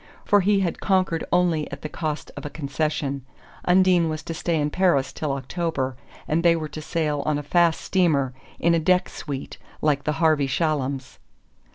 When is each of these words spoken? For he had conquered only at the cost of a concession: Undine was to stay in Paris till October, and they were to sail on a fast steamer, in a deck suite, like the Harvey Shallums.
For 0.25 0.41
he 0.41 0.61
had 0.61 0.79
conquered 0.79 1.23
only 1.31 1.69
at 1.69 1.83
the 1.83 1.87
cost 1.87 2.31
of 2.35 2.43
a 2.43 2.49
concession: 2.49 3.23
Undine 3.65 4.09
was 4.09 4.23
to 4.23 4.33
stay 4.33 4.59
in 4.59 4.71
Paris 4.71 5.13
till 5.13 5.31
October, 5.33 5.95
and 6.27 6.41
they 6.41 6.55
were 6.55 6.67
to 6.69 6.81
sail 6.81 7.21
on 7.27 7.37
a 7.37 7.43
fast 7.43 7.79
steamer, 7.81 8.33
in 8.57 8.73
a 8.73 8.79
deck 8.79 9.09
suite, 9.09 9.59
like 9.79 10.03
the 10.05 10.13
Harvey 10.13 10.47
Shallums. 10.47 11.19